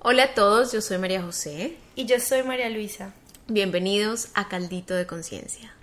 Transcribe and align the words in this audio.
Hola 0.00 0.22
a 0.22 0.34
todos, 0.34 0.72
yo 0.72 0.80
soy 0.80 0.96
María 0.98 1.22
José. 1.22 1.76
Y 1.96 2.06
yo 2.06 2.20
soy 2.20 2.44
María 2.44 2.70
Luisa. 2.70 3.12
Bienvenidos 3.48 4.28
a 4.34 4.46
Caldito 4.46 4.94
de 4.94 5.08
Conciencia. 5.08 5.74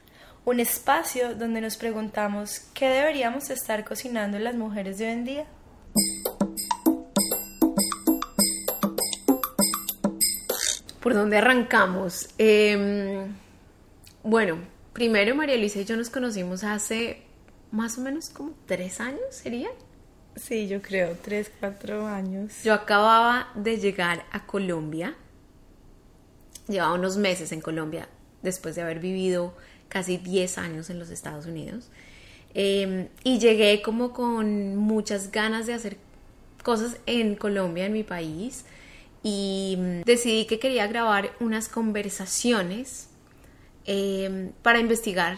Un 0.45 0.61
espacio 0.61 1.35
donde 1.35 1.59
nos 1.59 1.75
preguntamos 1.75 2.61
qué 2.73 2.87
deberíamos 2.87 3.49
estar 3.49 3.83
cocinando 3.83 4.39
las 4.39 4.55
mujeres 4.55 4.99
de 4.99 5.07
hoy 5.07 5.11
en 5.11 5.25
día. 5.25 5.45
¿Por 11.01 11.13
dónde 11.13 11.39
arrancamos? 11.39 12.29
Em, 12.37 13.35
bueno, 14.23 14.59
primero 14.93 15.35
María 15.35 15.57
Luisa 15.57 15.81
y 15.81 15.85
yo 15.85 15.97
nos 15.97 16.09
conocimos 16.09 16.63
hace 16.63 17.21
más 17.69 17.97
o 17.97 18.01
menos 18.01 18.29
como 18.29 18.53
tres 18.65 19.01
años, 19.01 19.19
¿sería? 19.31 19.67
Sí, 20.35 20.67
yo 20.67 20.81
creo, 20.81 21.17
tres, 21.21 21.51
cuatro 21.59 22.07
años. 22.07 22.51
Yo 22.63 22.73
acababa 22.73 23.49
de 23.55 23.77
llegar 23.77 24.25
a 24.31 24.45
Colombia. 24.45 25.15
Llevaba 26.67 26.93
unos 26.93 27.17
meses 27.17 27.51
en 27.51 27.61
Colombia 27.61 28.09
después 28.41 28.75
de 28.75 28.81
haber 28.81 28.99
vivido 28.99 29.53
casi 29.87 30.17
10 30.17 30.57
años 30.57 30.89
en 30.89 30.99
los 30.99 31.09
Estados 31.09 31.45
Unidos. 31.45 31.89
Em, 32.53 33.07
y 33.23 33.39
llegué 33.39 33.81
como 33.81 34.13
con 34.13 34.75
muchas 34.75 35.31
ganas 35.31 35.67
de 35.67 35.73
hacer 35.73 35.97
cosas 36.63 36.97
en 37.05 37.35
Colombia, 37.35 37.85
en 37.85 37.93
mi 37.93 38.03
país. 38.03 38.65
Y 39.23 39.77
mm, 39.79 40.01
decidí 40.03 40.45
que 40.45 40.59
quería 40.59 40.87
grabar 40.87 41.31
unas 41.39 41.69
conversaciones 41.69 43.09
em, 43.85 44.51
para 44.61 44.79
investigar 44.79 45.37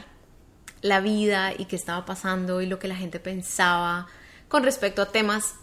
la 0.82 1.02
vida 1.02 1.54
y 1.58 1.66
qué 1.66 1.76
estaba 1.76 2.06
pasando 2.06 2.62
y 2.62 2.66
lo 2.66 2.80
que 2.80 2.88
la 2.88 2.96
gente 2.96 3.20
pensaba 3.20 4.08
con 4.48 4.64
respecto 4.64 5.02
a 5.02 5.12
temas 5.12 5.56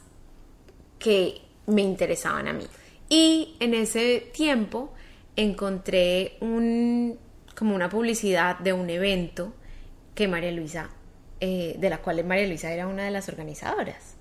que 0.98 1.40
me 1.66 1.82
interesaban 1.82 2.48
a 2.48 2.52
mí. 2.52 2.66
Y 3.08 3.56
en 3.60 3.74
ese 3.74 4.30
tiempo 4.32 4.92
encontré 5.36 6.36
un, 6.40 7.18
como 7.56 7.74
una 7.74 7.88
publicidad 7.88 8.58
de 8.58 8.72
un 8.72 8.88
evento 8.90 9.54
que 10.14 10.28
María 10.28 10.52
Luisa, 10.52 10.90
eh, 11.40 11.76
de 11.78 11.90
la 11.90 11.98
cual 11.98 12.24
María 12.24 12.46
Luisa 12.46 12.72
era 12.72 12.86
una 12.86 13.04
de 13.04 13.10
las 13.10 13.28
organizadoras. 13.28 14.16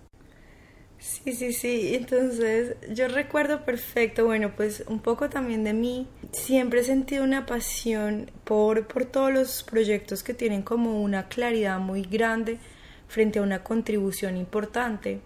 Sí, 1.00 1.34
sí, 1.34 1.52
sí. 1.52 1.96
Entonces 1.96 2.78
yo 2.94 3.10
recuerdo 3.10 3.66
perfecto, 3.66 4.26
bueno, 4.26 4.54
pues 4.56 4.86
un 4.88 5.00
poco 5.00 5.30
también 5.30 5.64
de 5.64 5.74
mí. 5.74 6.08
Siempre 6.32 6.80
he 6.80 6.84
sentido 6.84 7.24
una 7.24 7.46
pasión 7.46 8.32
por, 8.46 8.88
por 8.88 9.06
todos 9.06 9.32
los 9.34 9.64
proyectos 9.64 10.24
que 10.24 10.34
tienen 10.34 10.62
como 10.62 11.02
una 11.02 11.28
claridad 11.28 11.78
muy 11.80 12.04
grande 12.04 12.58
frente 13.14 13.38
a 13.40 13.44
una 13.44 13.64
contribución 13.64 14.38
importante, 14.38 15.22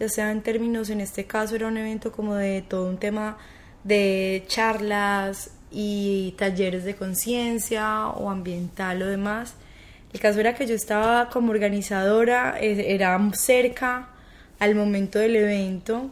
ya 0.00 0.08
sea 0.08 0.32
en 0.32 0.42
términos, 0.42 0.88
en 0.88 1.02
este 1.02 1.26
caso 1.26 1.54
era 1.54 1.68
un 1.68 1.76
evento 1.76 2.10
como 2.10 2.34
de 2.34 2.62
todo 2.62 2.88
un 2.88 2.96
tema 2.98 3.36
de 3.84 4.44
charlas 4.48 5.50
y 5.70 6.34
talleres 6.38 6.84
de 6.84 6.96
conciencia 6.96 8.08
o 8.08 8.30
ambiental 8.30 9.02
o 9.02 9.06
demás. 9.06 9.54
El 10.14 10.20
caso 10.20 10.40
era 10.40 10.54
que 10.54 10.66
yo 10.66 10.74
estaba 10.74 11.28
como 11.28 11.50
organizadora, 11.50 12.56
eh, 12.58 12.94
era 12.94 13.18
cerca 13.34 14.08
al 14.58 14.74
momento 14.74 15.18
del 15.18 15.36
evento, 15.36 16.10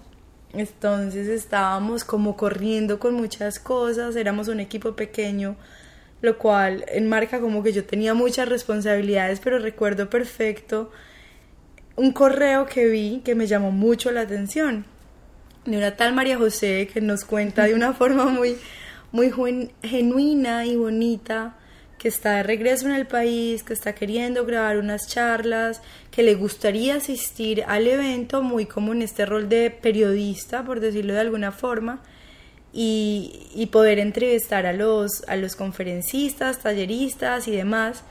entonces 0.52 1.26
estábamos 1.28 2.04
como 2.04 2.36
corriendo 2.36 2.98
con 2.98 3.14
muchas 3.14 3.58
cosas, 3.58 4.14
éramos 4.14 4.48
un 4.48 4.60
equipo 4.60 4.94
pequeño, 4.94 5.56
lo 6.20 6.36
cual 6.38 6.84
enmarca 6.88 7.40
como 7.40 7.62
que 7.62 7.72
yo 7.72 7.84
tenía 7.84 8.12
muchas 8.12 8.48
responsabilidades, 8.48 9.40
pero 9.40 9.58
recuerdo 9.58 10.10
perfecto 10.10 10.90
un 11.96 12.12
correo 12.12 12.66
que 12.66 12.86
vi 12.86 13.22
que 13.24 13.34
me 13.34 13.46
llamó 13.46 13.70
mucho 13.70 14.10
la 14.10 14.22
atención 14.22 14.84
de 15.64 15.76
una 15.78 15.96
tal 15.96 16.14
María 16.14 16.36
José 16.36 16.88
que 16.92 17.00
nos 17.00 17.24
cuenta 17.24 17.64
de 17.64 17.74
una 17.74 17.92
forma 17.94 18.26
muy, 18.26 18.56
muy 19.12 19.32
genuina 19.82 20.66
y 20.66 20.76
bonita 20.76 21.56
que 21.98 22.08
está 22.08 22.32
de 22.36 22.42
regreso 22.42 22.86
en 22.86 22.92
el 22.92 23.06
país, 23.06 23.62
que 23.62 23.72
está 23.72 23.94
queriendo 23.94 24.44
grabar 24.44 24.76
unas 24.76 25.08
charlas, 25.08 25.80
que 26.10 26.22
le 26.22 26.34
gustaría 26.34 26.96
asistir 26.96 27.64
al 27.66 27.86
evento, 27.86 28.42
muy 28.42 28.66
como 28.66 28.92
en 28.92 29.00
este 29.00 29.24
rol 29.24 29.48
de 29.48 29.70
periodista, 29.70 30.64
por 30.64 30.80
decirlo 30.80 31.14
de 31.14 31.20
alguna 31.20 31.50
forma, 31.50 32.02
y, 32.74 33.68
poder 33.72 33.98
entrevistar 34.00 34.66
a 34.66 34.74
los, 34.74 35.24
a 35.28 35.36
los 35.36 35.56
conferencistas, 35.56 36.58
talleristas 36.58 37.48
y 37.48 37.52
demás. 37.52 38.04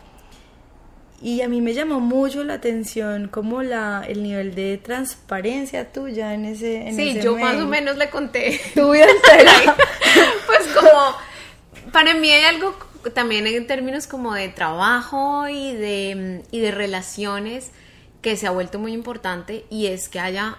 Y 1.24 1.42
a 1.42 1.48
mí 1.48 1.62
me 1.62 1.74
llamó 1.74 2.02
mucho 2.02 2.44
la 2.44 2.56
atención 2.56 3.30
como 3.30 3.64
la, 3.64 4.04
el 4.06 4.24
nivel 4.24 4.56
de 4.56 4.78
transparencia 4.78 5.90
tuya 5.94 6.34
en 6.34 6.44
ese 6.44 6.90
en 6.90 6.98
Sí, 6.98 7.18
yo 7.24 7.38
más 7.38 7.56
o 7.62 7.66
menos 7.66 7.96
le 7.96 8.10
conté. 8.10 8.60
Tu 8.76 8.92
vida 8.92 9.08
entera. 9.10 9.74
pues 10.46 10.68
como, 10.76 11.16
para 11.94 12.14
mí 12.14 12.30
hay 12.30 12.44
algo 12.44 12.76
también 13.14 13.48
en 13.48 13.66
términos 13.68 14.06
como 14.06 14.34
de 14.34 14.50
trabajo 14.50 15.48
y 15.48 15.72
de, 15.72 16.44
y 16.52 16.60
de 16.60 16.72
relaciones 16.72 17.72
que 18.22 18.36
se 18.36 18.46
ha 18.46 18.52
vuelto 18.52 18.78
muy 18.78 18.92
importante 18.92 19.64
y 19.70 19.86
es 19.86 20.10
que 20.10 20.20
haya 20.20 20.58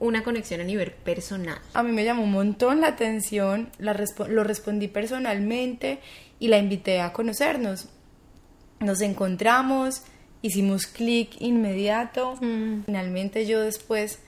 una 0.00 0.24
conexión 0.24 0.60
a 0.60 0.64
nivel 0.64 0.90
personal. 0.90 1.60
A 1.72 1.84
mí 1.84 1.92
me 1.92 2.04
llamó 2.04 2.24
un 2.24 2.32
montón 2.32 2.80
la 2.80 2.88
atención, 2.88 3.70
la 3.78 3.96
lo 4.28 4.42
respondí 4.42 4.88
personalmente 4.88 6.00
y 6.40 6.48
la 6.48 6.58
invité 6.58 7.00
a 7.00 7.12
conocernos 7.12 7.88
nos 8.80 9.02
encontramos, 9.02 10.02
hicimos 10.42 10.86
clic 10.86 11.36
inmediato. 11.38 12.36
Mm. 12.40 12.84
Finalmente 12.86 13.46
yo 13.46 13.60
después 13.60 14.18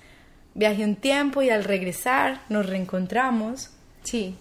viajé 0.54 0.84
un 0.84 0.96
tiempo 0.96 1.42
y 1.42 1.50
al 1.50 1.64
regresar 1.64 2.42
nos 2.48 2.66
reencontramos. 2.66 3.70
Sí. 4.02 4.36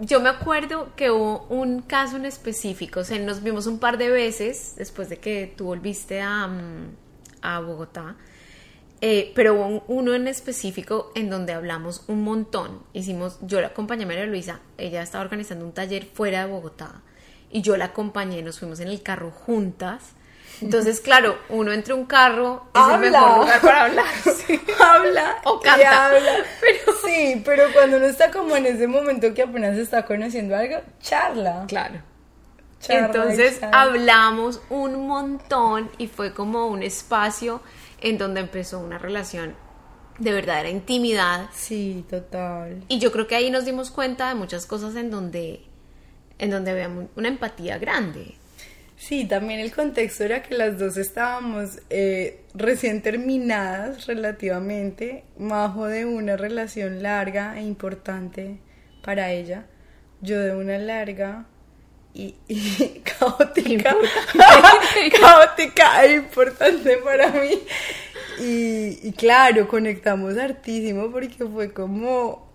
Yo 0.00 0.20
me 0.20 0.28
acuerdo 0.28 0.94
que 0.96 1.10
hubo 1.10 1.46
un 1.48 1.82
caso 1.82 2.16
en 2.16 2.24
específico, 2.24 3.00
o 3.00 3.04
sea, 3.04 3.18
nos 3.18 3.42
vimos 3.42 3.66
un 3.66 3.78
par 3.78 3.98
de 3.98 4.10
veces 4.10 4.74
después 4.76 5.08
de 5.08 5.18
que 5.18 5.52
tú 5.56 5.64
volviste 5.64 6.20
a, 6.20 6.46
mm, 6.46 6.94
a 7.42 7.60
Bogotá, 7.60 8.14
eh, 9.00 9.32
pero 9.34 9.54
hubo 9.54 9.84
uno 9.88 10.14
en 10.14 10.28
específico 10.28 11.10
en 11.16 11.30
donde 11.30 11.52
hablamos 11.52 12.04
un 12.06 12.22
montón. 12.22 12.80
Hicimos, 12.92 13.38
yo 13.42 13.60
la 13.60 13.68
acompañé 13.68 14.04
a 14.04 14.06
María 14.06 14.26
Luisa, 14.26 14.60
ella 14.76 15.02
estaba 15.02 15.24
organizando 15.24 15.64
un 15.64 15.72
taller 15.72 16.04
fuera 16.04 16.46
de 16.46 16.52
Bogotá 16.52 17.02
y 17.50 17.62
yo 17.62 17.76
la 17.76 17.86
acompañé, 17.86 18.42
nos 18.42 18.58
fuimos 18.58 18.80
en 18.80 18.88
el 18.88 19.02
carro 19.02 19.30
juntas. 19.30 20.12
Entonces, 20.60 21.00
claro, 21.00 21.38
uno 21.50 21.72
entre 21.72 21.94
un 21.94 22.04
carro 22.04 22.64
es 22.74 22.94
el 22.94 23.00
mejor 23.00 23.38
lugar 23.38 23.60
para 23.60 23.84
hablar. 23.84 24.06
habla 24.80 25.36
o 25.44 25.60
canta. 25.60 26.06
habla. 26.06 26.32
Pero... 26.60 26.98
Sí, 27.04 27.42
pero 27.44 27.72
cuando 27.72 27.96
uno 27.96 28.06
está 28.06 28.30
como 28.30 28.56
en 28.56 28.66
ese 28.66 28.86
momento 28.86 29.32
que 29.32 29.42
apenas 29.42 29.78
está 29.78 30.04
conociendo 30.04 30.56
algo, 30.56 30.80
charla. 31.00 31.64
Claro. 31.68 32.02
Entonces 32.88 33.60
hablamos 33.72 34.60
un 34.68 35.06
montón 35.06 35.90
y 35.98 36.06
fue 36.06 36.32
como 36.32 36.66
un 36.66 36.82
espacio 36.82 37.60
en 38.00 38.18
donde 38.18 38.40
empezó 38.40 38.78
una 38.78 38.98
relación 38.98 39.54
de 40.18 40.32
verdadera 40.32 40.68
intimidad. 40.68 41.48
Sí, 41.52 42.04
total. 42.08 42.84
Y 42.88 42.98
yo 42.98 43.10
creo 43.12 43.26
que 43.26 43.36
ahí 43.36 43.50
nos 43.50 43.64
dimos 43.64 43.90
cuenta 43.90 44.28
de 44.28 44.34
muchas 44.34 44.66
cosas 44.66 44.96
en 44.96 45.10
donde 45.10 45.64
en 46.38 46.50
donde 46.50 46.70
había 46.70 46.90
una 47.16 47.28
empatía 47.28 47.78
grande. 47.78 48.34
Sí, 48.98 49.26
también 49.26 49.60
el 49.60 49.72
contexto 49.72 50.24
era 50.24 50.42
que 50.42 50.56
las 50.56 50.76
dos 50.76 50.96
estábamos 50.96 51.78
eh, 51.88 52.40
recién 52.52 53.00
terminadas 53.00 54.06
relativamente, 54.06 55.24
bajo 55.36 55.86
de 55.86 56.04
una 56.04 56.36
relación 56.36 57.00
larga 57.02 57.56
e 57.58 57.62
importante 57.62 58.58
para 59.04 59.30
ella, 59.30 59.66
yo 60.20 60.40
de 60.40 60.56
una 60.56 60.78
larga 60.78 61.46
y, 62.12 62.34
caótica, 63.18 63.96
caótica 65.20 66.04
e 66.04 66.14
importante 66.14 66.96
para 66.96 67.30
mí. 67.30 67.50
Y, 68.40 68.98
y 69.08 69.12
claro, 69.12 69.68
conectamos 69.68 70.36
hartísimo 70.36 71.10
porque 71.12 71.46
fue 71.46 71.72
como 71.72 72.47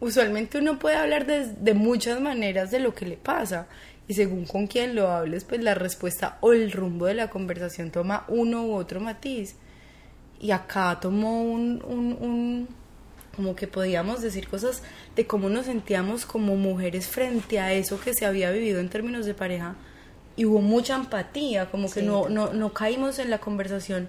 usualmente 0.00 0.58
uno 0.58 0.78
puede 0.78 0.96
hablar 0.96 1.26
de, 1.26 1.74
muchas 1.74 2.20
maneras 2.20 2.70
de 2.70 2.80
lo 2.80 2.94
que 2.94 3.06
le 3.06 3.16
pasa 3.16 3.66
y 4.08 4.14
según 4.14 4.44
con 4.46 4.66
quién 4.66 4.96
lo 4.96 5.08
hables, 5.08 5.44
pues 5.44 5.62
la 5.62 5.74
respuesta 5.74 6.38
o 6.40 6.52
el 6.52 6.72
rumbo 6.72 7.06
de 7.06 7.14
la 7.14 7.30
conversación 7.30 7.90
toma 7.90 8.24
uno 8.28 8.64
u 8.64 8.74
otro 8.74 8.98
matiz. 8.98 9.54
Y 10.40 10.50
acá 10.50 10.98
tomó 11.00 11.42
un, 11.42 11.82
un, 11.84 12.16
un, 12.20 12.68
como 13.36 13.54
que 13.54 13.68
podíamos 13.68 14.20
decir 14.22 14.48
cosas 14.48 14.82
de 15.14 15.26
cómo 15.26 15.48
nos 15.48 15.66
sentíamos 15.66 16.26
como 16.26 16.56
mujeres 16.56 17.06
frente 17.06 17.60
a 17.60 17.72
eso 17.72 18.00
que 18.00 18.14
se 18.14 18.26
había 18.26 18.50
vivido 18.50 18.80
en 18.80 18.88
términos 18.88 19.26
de 19.26 19.34
pareja. 19.34 19.76
Y 20.34 20.46
hubo 20.46 20.60
mucha 20.60 20.96
empatía, 20.96 21.70
como 21.70 21.90
que 21.90 22.02
no, 22.02 22.28
no, 22.28 22.52
no 22.52 22.72
caímos 22.72 23.18
en 23.18 23.30
la 23.30 23.38
conversación 23.38 24.08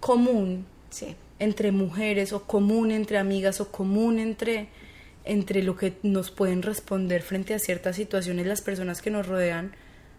común. 0.00 0.66
Sí 0.90 1.14
entre 1.38 1.72
mujeres 1.72 2.32
o 2.32 2.44
común 2.44 2.90
entre 2.90 3.18
amigas 3.18 3.60
o 3.60 3.70
común 3.70 4.18
entre 4.18 4.68
entre 5.24 5.62
lo 5.62 5.76
que 5.76 5.94
nos 6.02 6.30
pueden 6.30 6.62
responder 6.62 7.22
frente 7.22 7.54
a 7.54 7.58
ciertas 7.58 7.96
situaciones 7.96 8.46
las 8.46 8.60
personas 8.60 9.00
que 9.00 9.10
nos 9.10 9.26
rodean, 9.26 9.74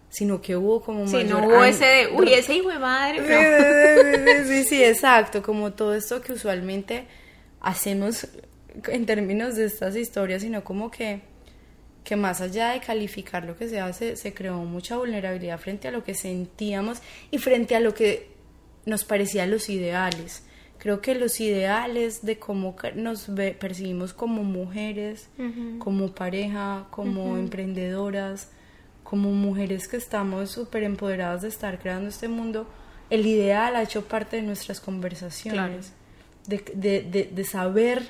sino 0.10 0.42
que 0.42 0.56
hubo 0.56 0.82
como 0.82 1.08
sí, 1.08 1.24
no 1.24 1.46
hubo 1.46 1.64
ese 1.64 1.86
de, 1.86 2.08
uy, 2.08 2.34
ese 2.34 2.56
hijo 2.56 2.70
de 2.70 2.80
madre. 2.80 3.20
Sí, 4.46 4.48
sí, 4.48 4.64
sí, 4.64 4.84
exacto, 4.84 5.44
como 5.44 5.74
todo 5.74 5.94
esto 5.94 6.22
que 6.22 6.34
usualmente 6.34 7.06
hacemos 7.62 8.28
en 8.88 9.06
términos 9.06 9.56
de 9.56 9.66
estas 9.66 9.96
historias, 9.96 10.42
sino 10.42 10.64
como 10.64 10.90
que, 10.90 11.22
que 12.04 12.16
más 12.16 12.42
allá 12.42 12.72
de 12.72 12.80
calificar 12.80 13.46
lo 13.46 13.56
que 13.56 13.70
se 13.70 13.80
hace, 13.80 14.16
se 14.16 14.34
creó 14.34 14.58
mucha 14.58 14.98
vulnerabilidad 14.98 15.60
frente 15.60 15.88
a 15.88 15.92
lo 15.92 16.04
que 16.04 16.16
sentíamos 16.16 17.00
y 17.30 17.38
frente 17.38 17.76
a 17.76 17.80
lo 17.80 17.94
que 17.94 18.30
nos 18.86 19.04
parecían 19.04 19.52
los 19.52 19.70
ideales. 19.70 20.44
Creo 20.78 21.02
que 21.02 21.16
los 21.16 21.40
ideales 21.40 22.26
de 22.26 22.38
cómo 22.38 22.76
nos 22.96 23.28
percibimos 23.60 24.14
como 24.14 24.44
mujeres, 24.44 25.30
como 25.80 26.14
pareja, 26.14 26.86
como 26.92 27.38
emprendedoras, 27.38 28.50
como 29.04 29.32
mujeres 29.32 29.88
que 29.88 29.98
estamos 29.98 30.52
súper 30.52 30.84
empoderadas 30.84 31.44
de 31.44 31.48
estar 31.48 31.80
creando 31.80 32.10
este 32.10 32.28
mundo, 32.28 32.68
el 33.10 33.26
ideal 33.26 33.76
ha 33.76 33.84
hecho 33.84 34.06
parte 34.06 34.38
de 34.38 34.42
nuestras 34.42 34.82
conversaciones, 34.82 35.94
de, 36.48 36.58
de, 36.74 37.30
de, 37.32 37.44
saber 37.44 38.10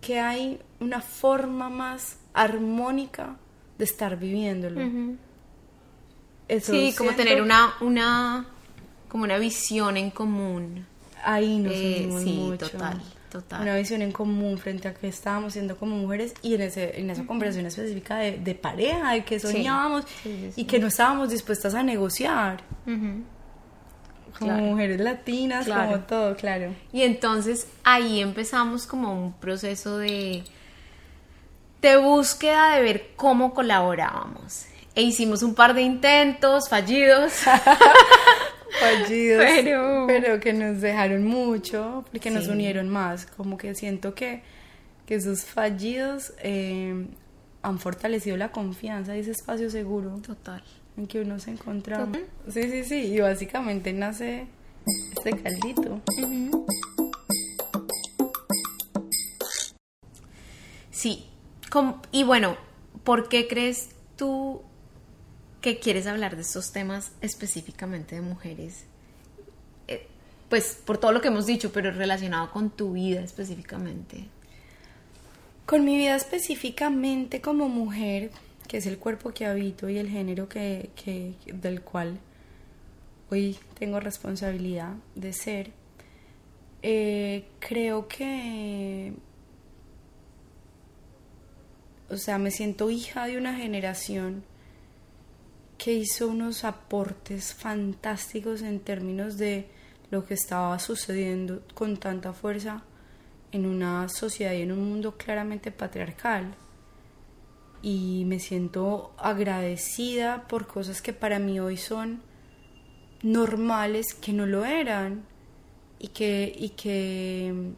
que 0.00 0.20
hay 0.20 0.60
una 0.80 1.00
forma 1.00 1.70
más 1.70 2.18
armónica 2.34 3.36
de 3.78 3.84
estar 3.84 4.18
viviéndolo. 4.18 4.80
sí, 6.60 6.94
como 6.96 7.12
tener 7.14 7.40
una, 7.40 7.74
una, 7.80 8.46
como 9.08 9.24
una 9.24 9.38
visión 9.38 9.96
en 9.96 10.10
común. 10.10 10.86
Ahí 11.24 11.58
nos 11.58 11.72
eh, 11.72 12.08
sí, 12.22 12.52
total. 12.58 13.00
Total. 13.30 13.62
Una 13.62 13.76
visión 13.76 14.02
en 14.02 14.12
común 14.12 14.58
frente 14.58 14.88
a 14.88 14.94
que 14.94 15.08
estábamos 15.08 15.54
siendo 15.54 15.78
como 15.78 15.96
mujeres 15.96 16.34
y 16.42 16.54
en, 16.54 16.60
ese, 16.60 17.00
en 17.00 17.08
esa 17.08 17.24
conversación 17.24 17.64
específica 17.64 18.18
de, 18.18 18.36
de, 18.36 18.54
pareja, 18.54 19.12
de 19.12 19.24
que 19.24 19.40
soñábamos 19.40 20.04
y 20.54 20.64
que 20.64 20.78
no 20.78 20.88
estábamos 20.88 21.30
dispuestas 21.30 21.74
a 21.74 21.82
negociar 21.82 22.62
como 24.38 24.56
mujeres 24.58 25.00
latinas, 25.00 25.66
como 25.66 26.00
todo, 26.00 26.36
claro. 26.36 26.74
Y 26.92 27.02
entonces 27.02 27.66
ahí 27.84 28.20
empezamos 28.20 28.86
como 28.86 29.12
un 29.12 29.32
proceso 29.32 29.98
de, 29.98 30.44
de 31.80 31.96
búsqueda 31.96 32.76
de 32.76 32.82
ver 32.82 33.10
cómo 33.16 33.54
colaborábamos. 33.54 34.66
E 34.94 35.02
hicimos 35.02 35.42
un 35.42 35.54
par 35.54 35.74
de 35.74 35.82
intentos 35.82 36.68
fallidos. 36.68 37.32
fallidos, 38.82 39.44
pero... 40.06 40.40
que 40.40 40.52
nos 40.52 40.80
dejaron 40.80 41.24
mucho, 41.24 42.04
porque 42.10 42.30
nos 42.30 42.48
unieron 42.48 42.88
más. 42.88 43.26
Como 43.26 43.56
que 43.56 43.74
siento 43.74 44.14
que, 44.14 44.42
que 45.06 45.16
esos 45.16 45.44
fallidos 45.44 46.32
eh, 46.42 47.06
han 47.62 47.78
fortalecido 47.78 48.36
la 48.36 48.50
confianza 48.52 49.16
y 49.16 49.20
ese 49.20 49.30
espacio 49.30 49.70
seguro. 49.70 50.16
Total 50.26 50.62
en 50.96 51.06
que 51.06 51.20
uno 51.20 51.38
se 51.38 51.50
encontraba. 51.50 52.08
Sí, 52.48 52.70
sí, 52.70 52.84
sí, 52.84 52.94
y 53.14 53.20
básicamente 53.20 53.92
nace 53.92 54.46
este 55.16 55.30
caldito. 55.42 56.00
Sí, 60.90 61.26
y 62.10 62.24
bueno, 62.24 62.56
¿por 63.04 63.28
qué 63.28 63.48
crees 63.48 63.90
tú 64.16 64.62
que 65.62 65.78
quieres 65.78 66.06
hablar 66.06 66.34
de 66.36 66.42
estos 66.42 66.72
temas 66.72 67.12
específicamente 67.22 68.16
de 68.16 68.20
mujeres? 68.20 68.84
Eh, 69.88 70.06
pues 70.50 70.78
por 70.84 70.98
todo 70.98 71.12
lo 71.12 71.22
que 71.22 71.28
hemos 71.28 71.46
dicho, 71.46 71.72
pero 71.72 71.92
relacionado 71.92 72.50
con 72.50 72.68
tu 72.68 72.92
vida 72.92 73.22
específicamente. 73.22 74.26
Con 75.64 75.84
mi 75.84 75.96
vida 75.96 76.16
específicamente 76.16 77.40
como 77.40 77.68
mujer, 77.68 78.32
que 78.68 78.78
es 78.78 78.86
el 78.86 78.98
cuerpo 78.98 79.32
que 79.32 79.46
habito 79.46 79.88
y 79.88 79.98
el 79.98 80.10
género 80.10 80.48
que, 80.48 80.90
del 81.46 81.80
cual 81.82 82.18
hoy 83.30 83.56
tengo 83.78 84.00
responsabilidad 84.00 84.94
de 85.14 85.32
ser, 85.32 85.70
eh, 86.82 87.44
creo 87.60 88.08
que, 88.08 89.12
o 92.10 92.16
sea, 92.16 92.38
me 92.38 92.50
siento 92.50 92.90
hija 92.90 93.26
de 93.26 93.38
una 93.38 93.54
generación 93.54 94.42
que 95.82 95.92
hizo 95.92 96.28
unos 96.28 96.62
aportes 96.62 97.54
fantásticos 97.54 98.62
en 98.62 98.78
términos 98.78 99.36
de 99.36 99.66
lo 100.12 100.24
que 100.24 100.34
estaba 100.34 100.78
sucediendo 100.78 101.62
con 101.74 101.96
tanta 101.96 102.32
fuerza 102.32 102.84
en 103.50 103.66
una 103.66 104.08
sociedad 104.08 104.52
y 104.52 104.62
en 104.62 104.70
un 104.70 104.88
mundo 104.88 105.16
claramente 105.16 105.72
patriarcal 105.72 106.54
y 107.82 108.22
me 108.28 108.38
siento 108.38 109.12
agradecida 109.18 110.46
por 110.46 110.68
cosas 110.68 111.02
que 111.02 111.12
para 111.12 111.40
mí 111.40 111.58
hoy 111.58 111.76
son 111.76 112.22
normales 113.24 114.14
que 114.14 114.32
no 114.32 114.46
lo 114.46 114.64
eran 114.64 115.24
y 115.98 116.08
que, 116.08 116.54
y 116.56 116.68
que, 116.68 117.72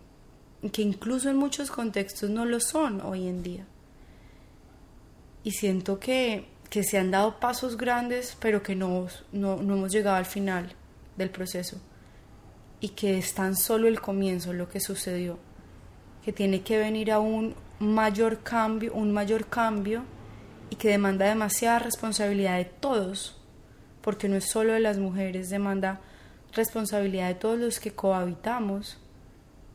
que 0.70 0.82
incluso 0.82 1.30
en 1.30 1.36
muchos 1.36 1.70
contextos 1.70 2.28
no 2.28 2.44
lo 2.44 2.60
son 2.60 3.00
hoy 3.00 3.28
en 3.28 3.42
día. 3.42 3.64
Y 5.42 5.52
siento 5.52 5.98
que, 5.98 6.53
que 6.74 6.82
se 6.82 6.98
han 6.98 7.12
dado 7.12 7.38
pasos 7.38 7.76
grandes, 7.76 8.36
pero 8.40 8.60
que 8.60 8.74
no, 8.74 9.06
no, 9.30 9.62
no 9.62 9.74
hemos 9.74 9.92
llegado 9.92 10.16
al 10.16 10.26
final 10.26 10.72
del 11.16 11.30
proceso. 11.30 11.80
Y 12.80 12.88
que 12.88 13.16
es 13.16 13.32
tan 13.32 13.54
solo 13.54 13.86
el 13.86 14.00
comienzo 14.00 14.52
lo 14.52 14.68
que 14.68 14.80
sucedió. 14.80 15.38
Que 16.24 16.32
tiene 16.32 16.62
que 16.62 16.76
venir 16.76 17.12
aún 17.12 17.54
mayor 17.78 18.40
cambio, 18.42 18.92
un 18.92 19.12
mayor 19.12 19.46
cambio 19.46 20.02
y 20.68 20.74
que 20.74 20.88
demanda 20.88 21.26
demasiada 21.26 21.78
responsabilidad 21.78 22.56
de 22.56 22.64
todos, 22.64 23.40
porque 24.00 24.28
no 24.28 24.34
es 24.34 24.50
solo 24.50 24.72
de 24.72 24.80
las 24.80 24.98
mujeres, 24.98 25.50
demanda 25.50 26.00
responsabilidad 26.54 27.28
de 27.28 27.36
todos 27.36 27.56
los 27.56 27.78
que 27.78 27.92
cohabitamos 27.92 28.98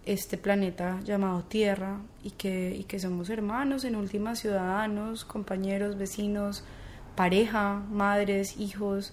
este 0.06 0.38
planeta 0.38 1.00
llamado 1.06 1.44
Tierra 1.44 2.02
y 2.24 2.32
que, 2.32 2.76
y 2.76 2.84
que 2.84 3.00
somos 3.00 3.30
hermanos, 3.30 3.86
en 3.86 3.96
última 3.96 4.36
ciudadanos, 4.36 5.24
compañeros, 5.24 5.98
vecinos, 5.98 6.66
pareja, 7.20 7.84
madres, 7.92 8.56
hijos, 8.58 9.12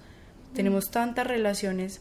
tenemos 0.54 0.92
tantas 0.92 1.26
relaciones 1.26 2.00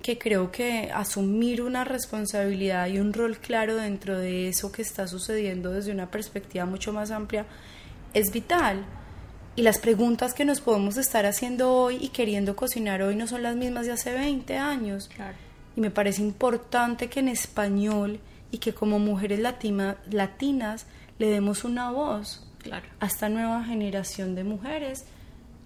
que 0.00 0.18
creo 0.18 0.52
que 0.52 0.92
asumir 0.94 1.62
una 1.62 1.82
responsabilidad 1.82 2.86
y 2.86 3.00
un 3.00 3.12
rol 3.12 3.38
claro 3.38 3.74
dentro 3.74 4.16
de 4.16 4.46
eso 4.46 4.70
que 4.70 4.82
está 4.82 5.08
sucediendo 5.08 5.72
desde 5.72 5.90
una 5.90 6.12
perspectiva 6.12 6.64
mucho 6.64 6.92
más 6.92 7.10
amplia 7.10 7.44
es 8.12 8.30
vital. 8.30 8.84
Y 9.56 9.62
las 9.62 9.78
preguntas 9.78 10.32
que 10.32 10.44
nos 10.44 10.60
podemos 10.60 10.96
estar 10.96 11.26
haciendo 11.26 11.72
hoy 11.72 11.98
y 12.00 12.10
queriendo 12.10 12.54
cocinar 12.54 13.02
hoy 13.02 13.16
no 13.16 13.26
son 13.26 13.42
las 13.42 13.56
mismas 13.56 13.86
de 13.86 13.92
hace 13.94 14.12
20 14.12 14.58
años. 14.58 15.10
Y 15.74 15.80
me 15.80 15.90
parece 15.90 16.22
importante 16.22 17.08
que 17.08 17.18
en 17.18 17.26
español 17.26 18.20
y 18.52 18.58
que 18.58 18.74
como 18.74 19.00
mujeres 19.00 19.40
latinas 19.40 20.86
le 21.18 21.30
demos 21.30 21.64
una 21.64 21.90
voz 21.90 22.46
a 23.00 23.06
esta 23.06 23.28
nueva 23.28 23.64
generación 23.64 24.34
de 24.34 24.44
mujeres. 24.44 25.04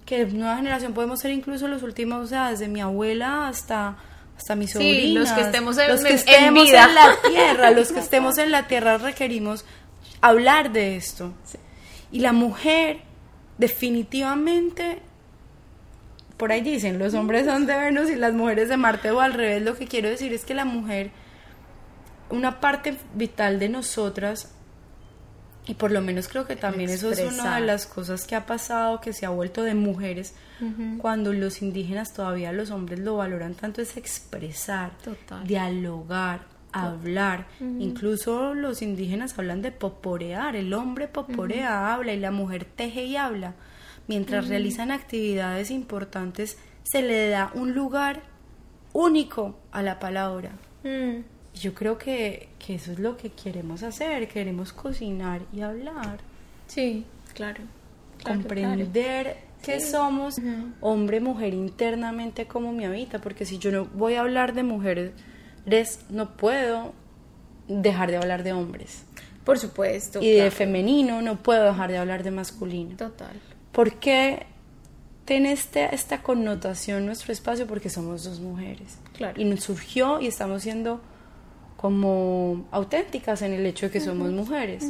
Que 0.06 0.24
nueva 0.26 0.56
generación 0.56 0.94
podemos 0.94 1.20
ser 1.20 1.30
incluso 1.30 1.68
los 1.68 1.82
últimos, 1.82 2.24
o 2.24 2.26
sea, 2.26 2.50
desde 2.50 2.68
mi 2.68 2.80
abuela 2.80 3.48
hasta 3.48 3.96
hasta 4.36 4.54
mis 4.54 4.72
sobrinas. 4.72 5.28
los 5.28 5.32
que 5.32 5.40
estemos 5.40 5.78
en, 5.78 5.88
los 5.88 6.00
que 6.00 6.14
estemos 6.14 6.68
en, 6.68 6.94
la 6.94 7.16
tierra, 7.28 7.70
los 7.72 7.90
que 7.90 7.98
estemos 7.98 8.38
en 8.38 8.52
la 8.52 8.68
tierra 8.68 8.96
requerimos 8.96 9.64
hablar 10.20 10.70
de 10.72 10.96
esto. 10.96 11.34
Y 12.12 12.20
la 12.20 12.32
mujer 12.32 13.00
definitivamente 13.58 15.02
por 16.38 16.52
ahí 16.52 16.60
dicen, 16.60 17.00
los 17.00 17.14
hombres 17.14 17.46
son 17.46 17.66
de 17.66 17.76
Venus 17.76 18.08
y 18.08 18.14
las 18.14 18.32
mujeres 18.32 18.68
de 18.68 18.76
Marte 18.76 19.10
o 19.10 19.20
al 19.20 19.34
revés, 19.34 19.60
lo 19.60 19.76
que 19.76 19.88
quiero 19.88 20.08
decir 20.08 20.32
es 20.32 20.44
que 20.44 20.54
la 20.54 20.64
mujer 20.64 21.10
una 22.30 22.60
parte 22.60 22.96
vital 23.14 23.58
de 23.58 23.68
nosotras 23.68 24.54
y 25.68 25.74
por 25.74 25.92
lo 25.92 26.00
menos 26.00 26.28
creo 26.28 26.46
que 26.46 26.56
también 26.56 26.88
eso 26.88 27.10
es 27.12 27.20
una 27.20 27.56
de 27.56 27.66
las 27.66 27.86
cosas 27.86 28.26
que 28.26 28.34
ha 28.34 28.46
pasado, 28.46 29.02
que 29.02 29.12
se 29.12 29.26
ha 29.26 29.28
vuelto 29.28 29.62
de 29.62 29.74
mujeres, 29.74 30.34
cuando 30.96 31.32
los 31.34 31.60
indígenas 31.60 32.14
todavía 32.14 32.52
los 32.52 32.70
hombres 32.70 32.98
lo 33.00 33.18
valoran 33.18 33.54
tanto, 33.54 33.82
es 33.82 33.98
expresar, 33.98 34.92
dialogar, 35.44 36.40
hablar. 36.72 37.46
Incluso 37.60 38.54
los 38.54 38.80
indígenas 38.80 39.38
hablan 39.38 39.60
de 39.60 39.70
poporear, 39.70 40.56
el 40.56 40.72
hombre 40.72 41.06
poporea, 41.06 41.92
habla 41.92 42.14
y 42.14 42.18
la 42.18 42.30
mujer 42.30 42.64
teje 42.64 43.04
y 43.04 43.16
habla. 43.16 43.54
Mientras 44.06 44.48
realizan 44.48 44.90
actividades 44.90 45.70
importantes, 45.70 46.56
se 46.82 47.02
le 47.02 47.28
da 47.28 47.50
un 47.52 47.74
lugar 47.74 48.22
único 48.94 49.58
a 49.70 49.82
la 49.82 49.98
palabra. 49.98 50.52
Yo 51.60 51.74
creo 51.74 51.98
que, 51.98 52.48
eso 52.68 52.92
es 52.92 52.98
lo 52.98 53.16
que 53.16 53.30
queremos 53.30 53.82
hacer, 53.82 54.28
queremos 54.28 54.72
cocinar 54.72 55.42
y 55.52 55.60
hablar. 55.62 56.18
Sí, 56.66 57.04
claro. 57.34 57.62
Comprender 58.22 59.36
que 59.62 59.80
somos 59.80 60.36
hombre, 60.80 61.20
mujer 61.20 61.54
internamente 61.54 62.46
como 62.46 62.72
mi 62.72 62.84
habita, 62.84 63.20
porque 63.20 63.44
si 63.44 63.58
yo 63.58 63.72
no 63.72 63.86
voy 63.86 64.14
a 64.14 64.20
hablar 64.20 64.54
de 64.54 64.62
mujeres, 64.62 65.12
no 66.10 66.36
puedo 66.36 66.92
dejar 67.68 68.10
de 68.10 68.16
hablar 68.16 68.42
de 68.42 68.52
hombres. 68.52 69.04
Por 69.44 69.58
supuesto. 69.58 70.20
Y 70.22 70.32
de 70.32 70.50
femenino 70.50 71.22
no 71.22 71.42
puedo 71.42 71.64
dejar 71.64 71.90
de 71.90 71.98
hablar 71.98 72.22
de 72.22 72.30
masculino. 72.30 72.96
Total. 72.96 73.40
¿Por 73.72 73.94
qué 73.94 74.46
tiene 75.24 75.52
este, 75.52 75.94
esta 75.94 76.22
connotación 76.22 77.06
nuestro 77.06 77.32
espacio? 77.32 77.66
Porque 77.66 77.88
somos 77.88 78.24
dos 78.24 78.40
mujeres. 78.40 78.98
Claro. 79.14 79.40
Y 79.40 79.44
nos 79.44 79.64
surgió 79.64 80.20
y 80.20 80.26
estamos 80.26 80.62
siendo 80.62 81.00
como 81.78 82.66
auténticas 82.72 83.40
en 83.42 83.52
el 83.52 83.64
hecho 83.64 83.86
de 83.86 83.92
que 83.92 84.00
somos 84.00 84.32
mujeres. 84.32 84.84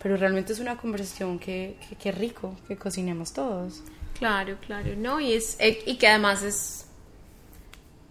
Pero 0.00 0.16
realmente 0.16 0.52
es 0.52 0.60
una 0.60 0.76
conversación 0.76 1.40
que, 1.40 1.76
que, 1.98 2.12
rico, 2.12 2.54
que 2.68 2.76
cocinemos 2.76 3.32
todos. 3.32 3.82
Claro, 4.16 4.56
claro, 4.64 4.94
¿no? 4.96 5.20
Y, 5.20 5.32
es, 5.32 5.56
eh, 5.58 5.82
y 5.86 5.96
que 5.96 6.06
además 6.06 6.44
es, 6.44 6.86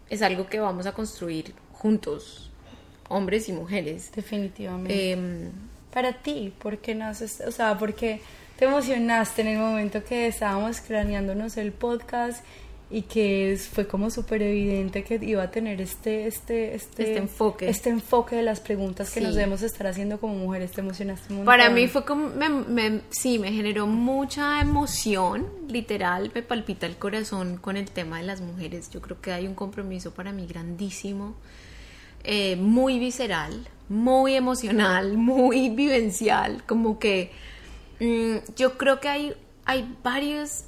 es 0.10 0.22
algo 0.22 0.48
que 0.48 0.60
vamos 0.60 0.86
a 0.86 0.92
construir 0.92 1.54
juntos, 1.72 2.52
hombres 3.08 3.48
y 3.48 3.54
mujeres. 3.54 4.12
Definitivamente. 4.14 5.12
Em, 5.14 5.52
Para 5.94 6.12
ti, 6.12 6.54
¿por 6.60 6.80
qué 6.80 6.96
naces? 6.96 7.42
O 7.48 7.52
sea, 7.52 7.78
¿por 7.78 7.96
qué 7.96 8.20
te 8.58 8.66
emocionaste 8.66 9.44
en 9.44 9.48
el 9.48 9.60
momento 9.60 10.04
que 10.04 10.28
estábamos 10.28 10.82
craneándonos 10.82 11.56
el 11.56 11.72
podcast 11.72 12.44
y 12.94 13.02
que 13.02 13.60
fue 13.74 13.88
como 13.88 14.12
súper 14.12 14.44
evidente 14.44 15.04
que 15.04 15.16
iba 15.16 15.42
a 15.42 15.50
tener 15.50 15.82
este, 15.82 16.28
este, 16.28 16.76
este, 16.76 17.02
este, 17.02 17.18
enfoque. 17.18 17.68
Este 17.68 17.90
enfoque 17.90 18.36
de 18.36 18.44
las 18.44 18.60
preguntas 18.60 19.10
que 19.10 19.20
nos 19.20 19.34
debemos 19.34 19.64
estar 19.64 19.88
haciendo 19.88 20.20
como 20.20 20.36
mujeres. 20.36 20.74
Te 20.74 20.82
emocionaste 20.82 21.34
mucho. 21.34 21.44
Para 21.44 21.72
mí 21.72 21.88
fue 21.88 22.06
como, 22.06 22.30
me, 22.30 23.02
sí, 23.10 23.40
me 23.40 23.52
generó 23.52 23.88
mucha 23.88 24.62
emoción, 24.62 25.48
literal, 25.68 26.32
me 26.36 26.44
palpita 26.44 26.86
el 26.86 26.96
corazón 26.96 27.58
con 27.58 27.78
el 27.78 27.90
tema 27.90 28.20
de 28.20 28.28
las 28.28 28.42
mujeres. 28.42 28.92
Yo 28.92 29.02
creo 29.02 29.20
que 29.20 29.32
hay 29.32 29.48
un 29.48 29.56
compromiso 29.56 30.14
para 30.14 30.32
mí 30.32 30.46
grandísimo, 30.46 31.34
eh, 32.24 32.58
muy 32.58 33.00
visceral, 33.00 33.68
muy 33.90 34.36
emocional, 34.36 35.18
muy 35.18 35.70
vivencial, 35.70 36.64
como 36.68 37.00
que 37.00 37.32
mm, 38.00 38.54
yo 38.56 38.78
creo 38.78 39.00
que 39.00 39.10
hay, 39.10 39.34
hay 39.66 39.98
varios 40.04 40.66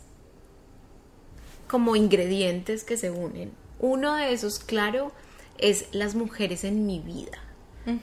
como 1.67 1.95
ingredientes 1.95 2.83
que 2.83 2.97
se 2.97 3.11
unen. 3.11 3.51
Uno 3.79 4.15
de 4.15 4.33
esos, 4.33 4.59
claro, 4.59 5.11
es 5.57 5.85
las 5.91 6.15
mujeres 6.15 6.63
en 6.63 6.85
mi 6.85 6.99
vida, 6.99 7.39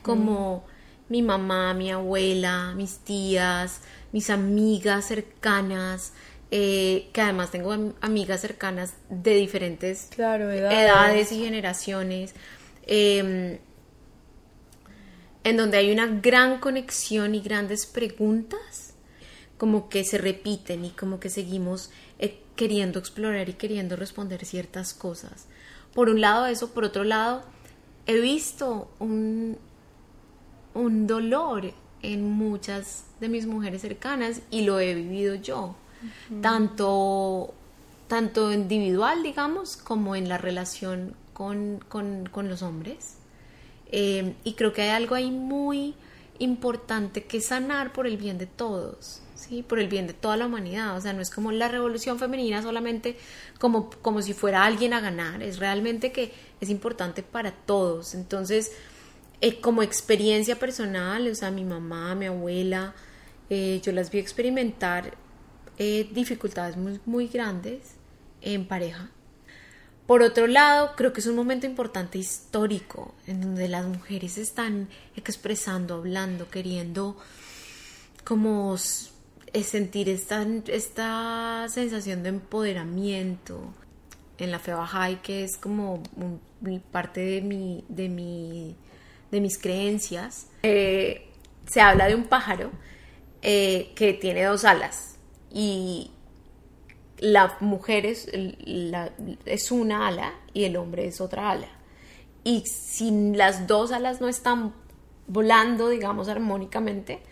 como 0.02 0.64
mi 1.08 1.22
mamá, 1.22 1.74
mi 1.74 1.90
abuela, 1.90 2.72
mis 2.76 2.98
tías, 2.98 3.80
mis 4.12 4.30
amigas 4.30 5.06
cercanas, 5.06 6.12
eh, 6.50 7.08
que 7.12 7.20
además 7.20 7.50
tengo 7.50 7.72
amigas 8.00 8.40
cercanas 8.40 8.94
de 9.08 9.34
diferentes 9.34 10.08
edades. 10.18 11.32
y 11.32 11.42
generaciones, 11.42 12.34
em, 12.86 13.58
en 15.44 15.56
donde 15.56 15.78
hay 15.78 15.90
una 15.90 16.06
gran 16.06 16.60
conexión 16.60 17.34
y 17.34 17.40
grandes 17.40 17.86
preguntas, 17.86 18.94
como 19.58 19.88
que 19.88 20.04
se 20.04 20.18
repiten 20.18 20.84
y 20.84 20.90
como 20.90 21.20
que 21.20 21.30
seguimos 21.30 21.90
queriendo 22.56 22.98
explorar 22.98 23.48
y 23.48 23.54
queriendo 23.54 23.96
responder 23.96 24.44
ciertas 24.44 24.94
cosas. 24.94 25.46
Por 25.94 26.08
un 26.08 26.20
lado 26.20 26.46
eso, 26.46 26.70
por 26.70 26.84
otro 26.84 27.04
lado, 27.04 27.42
he 28.06 28.20
visto 28.20 28.90
un, 28.98 29.58
un 30.74 31.06
dolor 31.06 31.72
en 32.02 32.30
muchas 32.30 33.04
de 33.20 33.28
mis 33.28 33.46
mujeres 33.46 33.82
cercanas 33.82 34.42
y 34.50 34.62
lo 34.62 34.80
he 34.80 34.94
vivido 34.94 35.34
yo, 35.36 35.76
tanto, 36.40 37.54
tanto 38.08 38.52
individual, 38.52 39.22
digamos, 39.22 39.76
como 39.76 40.16
en 40.16 40.28
la 40.28 40.38
relación 40.38 41.14
con, 41.32 41.80
los 42.34 42.62
hombres. 42.62 43.16
Eh, 43.90 44.34
y 44.44 44.54
creo 44.54 44.72
que 44.72 44.82
hay 44.82 44.90
algo 44.90 45.14
ahí 45.14 45.30
muy 45.30 45.94
importante 46.38 47.24
que 47.24 47.40
sanar 47.40 47.92
por 47.92 48.06
el 48.06 48.16
bien 48.16 48.38
de 48.38 48.46
todos. 48.46 49.21
¿Sí? 49.52 49.62
por 49.62 49.78
el 49.78 49.88
bien 49.88 50.06
de 50.06 50.14
toda 50.14 50.38
la 50.38 50.46
humanidad. 50.46 50.96
O 50.96 51.00
sea, 51.00 51.12
no 51.12 51.20
es 51.20 51.30
como 51.30 51.52
la 51.52 51.68
revolución 51.68 52.18
femenina 52.18 52.62
solamente 52.62 53.16
como, 53.58 53.90
como 53.90 54.22
si 54.22 54.32
fuera 54.32 54.64
alguien 54.64 54.94
a 54.94 55.00
ganar, 55.00 55.42
es 55.42 55.58
realmente 55.58 56.10
que 56.10 56.32
es 56.60 56.70
importante 56.70 57.22
para 57.22 57.52
todos. 57.52 58.14
Entonces, 58.14 58.72
eh, 59.42 59.60
como 59.60 59.82
experiencia 59.82 60.58
personal, 60.58 61.28
o 61.28 61.34
sea, 61.34 61.50
mi 61.50 61.64
mamá, 61.64 62.14
mi 62.14 62.26
abuela, 62.26 62.94
eh, 63.50 63.80
yo 63.84 63.92
las 63.92 64.10
vi 64.10 64.18
experimentar 64.20 65.14
eh, 65.78 66.08
dificultades 66.12 66.78
muy, 66.78 66.98
muy 67.04 67.28
grandes 67.28 67.96
en 68.40 68.66
pareja. 68.66 69.10
Por 70.06 70.22
otro 70.22 70.46
lado, 70.46 70.92
creo 70.96 71.12
que 71.12 71.20
es 71.20 71.26
un 71.26 71.36
momento 71.36 71.66
importante 71.66 72.18
histórico 72.18 73.14
en 73.26 73.42
donde 73.42 73.68
las 73.68 73.84
mujeres 73.86 74.38
están 74.38 74.88
expresando, 75.14 75.94
hablando, 75.94 76.48
queriendo 76.48 77.16
como 78.24 78.76
es 79.52 79.66
sentir 79.66 80.08
esta, 80.08 80.46
esta 80.66 81.66
sensación 81.68 82.22
de 82.22 82.30
empoderamiento 82.30 83.74
en 84.38 84.50
la 84.50 84.58
fe 84.58 84.72
Bahá'í, 84.72 85.16
que 85.22 85.44
es 85.44 85.56
como 85.56 86.02
parte 86.90 87.20
de, 87.20 87.42
mi, 87.42 87.84
de, 87.88 88.08
mi, 88.08 88.76
de 89.30 89.40
mis 89.40 89.58
creencias. 89.58 90.46
Eh, 90.62 91.28
se 91.66 91.80
habla 91.80 92.06
de 92.06 92.14
un 92.14 92.24
pájaro 92.24 92.70
eh, 93.42 93.92
que 93.94 94.14
tiene 94.14 94.44
dos 94.44 94.64
alas 94.64 95.16
y 95.52 96.10
la 97.18 97.56
mujer 97.60 98.06
es, 98.06 98.28
es 99.44 99.70
una 99.70 100.08
ala 100.08 100.32
y 100.52 100.64
el 100.64 100.76
hombre 100.76 101.06
es 101.06 101.20
otra 101.20 101.50
ala. 101.50 101.68
Y 102.42 102.64
si 102.66 103.10
las 103.34 103.68
dos 103.68 103.92
alas 103.92 104.20
no 104.20 104.28
están 104.28 104.74
volando, 105.28 105.88
digamos, 105.88 106.28
armónicamente, 106.28 107.22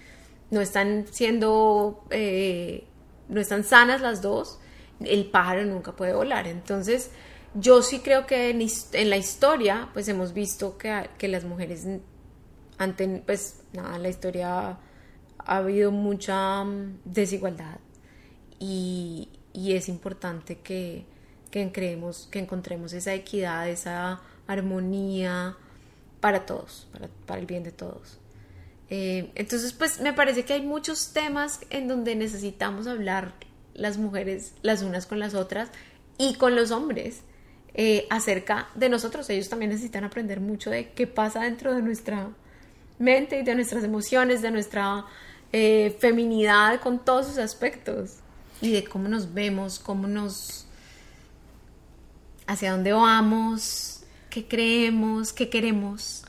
no 0.51 0.61
están 0.61 1.07
siendo, 1.11 2.05
eh, 2.11 2.85
no 3.29 3.41
están 3.41 3.65
sanas 3.65 4.01
las 4.01 4.23
dos, 4.23 4.59
el 5.01 5.27
pájaro 5.27 5.65
nunca 5.65 5.93
puede 5.93 6.13
volar. 6.13 6.47
Entonces, 6.47 7.11
yo 7.55 7.83
sí 7.83 8.01
creo 8.01 8.27
que 8.27 8.51
en, 8.51 9.11
la 9.11 9.17
historia, 9.17 9.89
pues 9.93 10.09
hemos 10.09 10.33
visto 10.33 10.79
que, 10.79 11.29
las 11.29 11.45
mujeres, 11.45 11.87
ante, 12.79 13.23
pues 13.25 13.63
nada, 13.73 13.97
en 13.97 14.03
la 14.03 14.09
historia 14.09 14.79
ha 15.39 15.57
habido 15.57 15.91
mucha 15.91 16.65
mm, 16.65 17.01
desigualdad 17.05 17.79
y, 18.59 19.29
es 19.55 19.89
importante 19.89 20.59
que, 20.59 21.07
que, 21.51 21.73
creemos, 21.73 22.29
que 22.31 22.39
encontremos 22.39 22.93
esa 22.93 23.15
equidad, 23.15 23.69
esa 23.69 24.21
armonía 24.47 25.57
para 26.21 26.47
todos, 26.47 26.89
para 27.27 27.41
el 27.41 27.47
bien 27.47 27.65
de 27.65 27.73
todos. 27.73 28.21
Eh, 28.91 29.31
entonces, 29.37 29.73
pues 29.73 30.01
me 30.01 30.13
parece 30.13 30.45
que 30.45 30.53
hay 30.53 30.63
muchos 30.63 31.13
temas 31.13 31.61
en 31.71 31.87
donde 31.87 32.17
necesitamos 32.17 32.89
hablar 32.89 33.35
las 33.75 33.97
mujeres 33.99 34.53
las 34.63 34.83
unas 34.83 35.07
con 35.07 35.21
las 35.21 35.35
otras 35.35 35.71
y 36.19 36.35
con 36.35 36.57
los 36.57 36.73
hombres 36.73 37.23
eh, 37.75 38.07
acerca 38.11 38.69
de 38.75 38.89
nosotros. 38.89 39.31
Ellos 39.31 39.49
también 39.49 39.71
necesitan 39.71 40.05
aprender 40.05 40.41
mucho 40.41 40.71
de 40.71 40.91
qué 40.91 41.07
pasa 41.07 41.43
dentro 41.43 41.73
de 41.73 41.83
nuestra 41.83 42.29
mente 42.99 43.39
y 43.39 43.43
de 43.45 43.55
nuestras 43.55 43.85
emociones, 43.85 44.43
de 44.43 44.51
nuestra 44.51 45.07
eh, 45.53 45.97
feminidad 46.01 46.81
con 46.81 47.05
todos 47.05 47.29
sus 47.29 47.39
aspectos 47.39 48.17
y 48.61 48.73
de 48.73 48.85
cómo 48.85 49.09
nos 49.09 49.33
vemos, 49.33 49.79
cómo 49.79 50.09
nos... 50.09 50.67
hacia 52.47 52.73
dónde 52.73 52.93
vamos, 52.93 54.03
qué 54.29 54.47
creemos, 54.47 55.33
qué 55.33 55.49
queremos. 55.49 56.25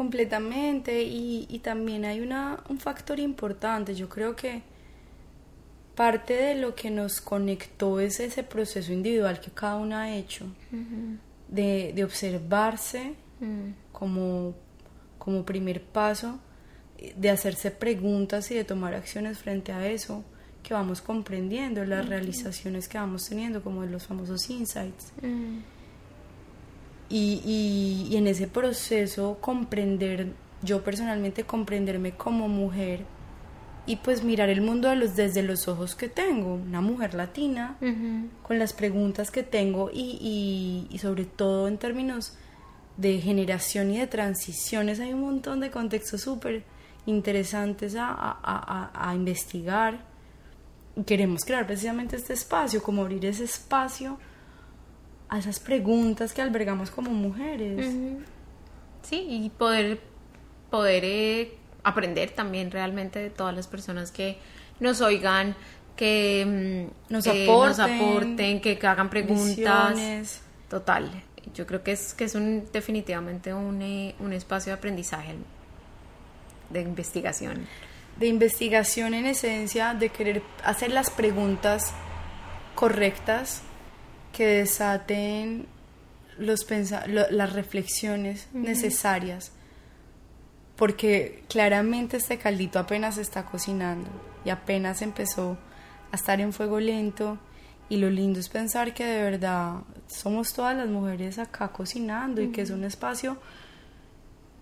Completamente, 0.00 1.02
y, 1.02 1.60
también 1.62 2.06
hay 2.06 2.20
una, 2.20 2.64
un 2.70 2.78
factor 2.78 3.20
importante, 3.20 3.94
yo 3.94 4.08
creo 4.08 4.34
que 4.34 4.62
parte 5.94 6.32
de 6.32 6.54
lo 6.54 6.74
que 6.74 6.88
nos 6.88 7.20
conectó 7.20 8.00
es 8.00 8.18
ese 8.18 8.42
proceso 8.42 8.94
individual 8.94 9.40
que 9.40 9.50
cada 9.50 9.76
una 9.76 10.04
ha 10.04 10.16
hecho, 10.16 10.46
de, 11.48 12.02
observarse 12.02 13.12
mm. 13.40 13.92
como, 13.92 14.54
como 15.18 15.44
primer 15.44 15.82
paso, 15.82 16.38
de 17.14 17.28
hacerse 17.28 17.70
preguntas 17.70 18.50
y 18.50 18.54
de 18.54 18.64
tomar 18.64 18.94
acciones 18.94 19.36
frente 19.36 19.70
a 19.70 19.86
eso 19.86 20.24
que 20.62 20.72
vamos 20.72 21.02
comprendiendo, 21.02 21.84
las 21.84 22.08
realizaciones 22.08 22.88
que 22.88 22.96
vamos 22.96 23.28
teniendo, 23.28 23.62
como 23.62 23.84
los 23.84 24.06
famosos 24.06 24.48
insights. 24.48 25.12
Mm. 27.10 27.14
Y, 27.14 28.08
y, 28.10 28.16
en 28.16 28.26
ese 28.26 28.46
proceso 28.46 29.38
comprender, 29.40 30.32
yo 30.62 30.82
personalmente 30.82 31.44
comprenderme 31.44 32.12
como 32.12 32.48
mujer 32.48 33.04
y 33.86 33.96
pues 33.96 34.22
mirar 34.22 34.48
el 34.50 34.60
mundo 34.60 34.88
de 34.88 34.96
los, 34.96 35.16
desde 35.16 35.42
los 35.42 35.66
ojos 35.66 35.96
que 35.96 36.08
tengo, 36.08 36.54
una 36.54 36.80
mujer 36.80 37.14
latina, 37.14 37.76
con 38.42 38.58
las 38.58 38.72
preguntas 38.72 39.30
que 39.30 39.42
tengo 39.42 39.90
y, 39.92 40.86
y, 40.90 40.98
sobre 40.98 41.24
todo 41.24 41.66
en 41.66 41.78
términos 41.78 42.36
de 42.96 43.18
generación 43.18 43.90
y 43.90 43.98
de 43.98 44.06
transiciones, 44.06 45.00
hay 45.00 45.12
un 45.12 45.22
montón 45.22 45.60
de 45.60 45.70
contextos 45.70 46.20
súper 46.20 46.62
interesantes 47.06 47.96
a, 47.96 48.08
a, 48.08 48.38
a, 48.42 49.10
a, 49.10 49.14
investigar. 49.14 50.04
Y 50.94 51.02
queremos 51.04 51.44
crear 51.44 51.66
precisamente 51.66 52.16
este 52.16 52.34
espacio, 52.34 52.82
como 52.82 53.02
abrir 53.02 53.24
ese 53.24 53.44
espacio 53.44 54.18
a 55.30 55.38
esas 55.38 55.60
preguntas 55.60 56.34
que 56.34 56.42
albergamos 56.42 56.90
como 56.90 57.10
mujeres. 57.12 57.86
Sí, 59.02 59.26
y 59.28 59.48
poder, 59.50 60.00
poder 60.70 61.04
eh, 61.04 61.54
aprender 61.84 62.32
también 62.32 62.70
realmente 62.70 63.20
de 63.20 63.30
todas 63.30 63.54
las 63.54 63.68
personas 63.68 64.10
que 64.10 64.38
nos 64.80 65.00
oigan, 65.00 65.54
que, 65.96 66.90
mm, 67.08 67.12
nos, 67.12 67.26
aporten, 67.28 68.60
que 68.60 68.78
hagan 68.82 69.08
preguntas. 69.08 70.42
Total. 70.68 71.10
yo 71.54 71.66
creo 71.66 71.82
que 71.82 71.92
es, 71.92 72.14
que 72.14 72.24
es 72.24 72.34
un, 72.34 72.68
definitivamente 72.72 73.52
un, 73.54 73.82
eh, 73.82 74.14
un 74.20 74.32
espacio 74.32 74.72
de 74.72 74.78
aprendizaje, 74.78 75.34
de 76.70 76.80
investigación. 76.80 77.66
De 78.18 78.26
investigación 78.26 79.14
en 79.14 79.26
esencia, 79.26 79.94
de 79.94 80.10
querer 80.10 80.42
hacer 80.64 80.92
las 80.92 81.10
preguntas 81.10 81.92
correctas 82.74 83.62
que 84.32 84.46
desaten 84.46 85.66
los 86.38 86.66
las 87.08 87.52
reflexiones 87.52 88.48
necesarias 88.52 89.52
porque 90.80 91.44
claramente 91.50 92.16
este 92.16 92.38
caldito 92.38 92.78
apenas 92.78 93.18
está 93.18 93.44
cocinando 93.44 94.08
y 94.46 94.48
apenas 94.48 95.02
empezó 95.02 95.58
a 96.10 96.16
estar 96.16 96.40
en 96.40 96.54
fuego 96.54 96.80
lento 96.80 97.38
y 97.90 97.98
lo 97.98 98.08
lindo 98.08 98.40
es 98.40 98.48
pensar 98.48 98.94
que 98.94 99.04
de 99.04 99.22
verdad 99.22 99.82
somos 100.06 100.54
todas 100.54 100.74
las 100.74 100.88
mujeres 100.88 101.38
acá 101.38 101.68
cocinando 101.68 102.40
y 102.40 102.50
que 102.50 102.62
es 102.62 102.70
un 102.70 102.84
espacio 102.84 103.36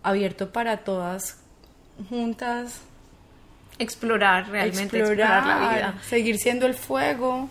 abierto 0.02 0.52
para 0.52 0.78
todas 0.78 1.38
juntas 2.08 2.80
explorar 3.78 4.48
realmente 4.48 4.98
explorar, 4.98 5.46
la 5.46 5.58
vida. 5.58 5.94
seguir 6.02 6.38
siendo 6.38 6.66
el 6.66 6.74
fuego 6.74 7.48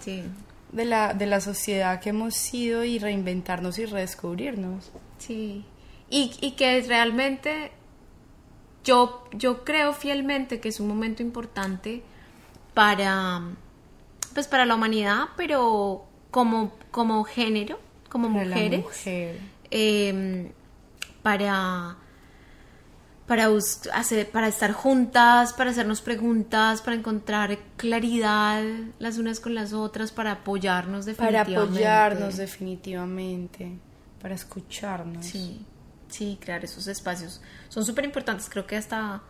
de 0.77 0.85
la 0.85 1.13
de 1.13 1.25
la 1.25 1.41
sociedad 1.41 1.99
que 1.99 2.09
hemos 2.09 2.35
sido 2.35 2.85
y 2.85 2.99
reinventarnos 2.99 3.77
y 3.79 3.85
redescubrirnos. 3.85 4.91
Sí. 5.17 5.65
Y, 6.09 6.31
y 6.39 6.51
que 6.51 6.81
realmente 6.83 7.71
yo, 8.87 9.25
yo 9.33 9.65
creo 9.65 9.91
fielmente 9.93 10.61
que 10.61 10.69
es 10.69 10.79
un 10.79 10.87
momento 10.87 11.21
importante 11.21 12.03
para, 12.73 13.41
pues 14.33 14.47
para 14.47 14.65
la 14.65 14.75
humanidad, 14.75 15.25
pero 15.35 16.05
como, 16.31 16.71
como 16.89 17.25
género, 17.25 17.79
como 18.07 18.29
mujeres, 18.29 18.85
em, 19.69 20.51
para, 21.21 21.97
para, 23.27 23.49
hacer, 23.93 24.29
para 24.29 24.47
estar 24.47 24.71
juntas, 24.71 25.53
para 25.53 25.71
hacernos 25.71 26.01
preguntas, 26.01 26.81
para 26.81 26.95
encontrar 26.95 27.57
claridad 27.75 28.63
las 28.99 29.17
unas 29.17 29.39
con 29.39 29.53
las 29.53 29.73
otras, 29.73 30.11
para 30.11 30.31
apoyarnos 30.31 31.05
definitivamente. 31.05 31.53
Para 31.53 31.65
apoyarnos 31.65 32.37
definitivamente, 32.37 33.71
para 34.21 34.33
escucharnos. 34.33 35.25
Sí. 35.25 35.65
Sí, 36.07 36.37
crear 36.39 36.63
esos 36.63 36.87
espacios 36.87 37.41
son 37.67 37.83
súper 37.83 38.05
importantes. 38.05 38.49
Creo 38.49 38.65
que 38.65 38.77
hasta 38.77 39.21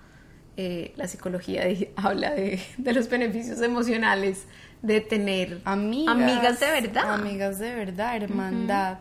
eh, 0.58 0.94
la 0.96 1.08
psicología 1.08 1.64
habla 1.96 2.32
de, 2.32 2.62
los 2.78 3.10
beneficios 3.10 3.62
emocionales 3.62 4.44
de 4.84 5.02
tener 5.02 5.62
amigas, 5.66 6.60
de 6.60 6.68
verdad. 6.68 7.14
Amigas 7.16 7.58
de 7.58 7.74
verdad, 7.74 8.16
hermandad. 8.16 9.00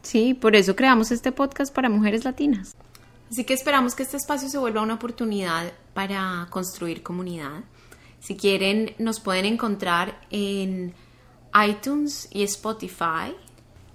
Sí, 0.00 0.32
por 0.34 0.56
eso 0.56 0.74
creamos 0.74 1.10
este 1.10 1.30
podcast 1.30 1.74
para 1.74 1.90
mujeres 1.90 2.24
latinas. 2.24 2.74
Así 3.30 3.44
que 3.44 3.54
esperamos 3.54 3.94
que 3.94 4.02
este 4.02 4.16
espacio 4.16 4.48
se 4.48 4.58
vuelva 4.58 4.82
una 4.82 4.94
oportunidad 4.94 5.72
para 5.92 6.48
construir 6.50 7.02
comunidad. 7.02 7.62
Si 8.20 8.36
quieren, 8.36 8.94
nos 8.98 9.20
pueden 9.20 9.44
encontrar 9.44 10.18
en 10.30 10.94
iTunes 11.68 12.28
y 12.32 12.42
Spotify 12.42 13.36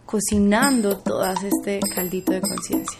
cocinando 0.05 0.97
todo 0.97 1.23
este 1.31 1.79
caldito 1.95 2.33
de 2.33 2.41
conciencia. 2.41 2.99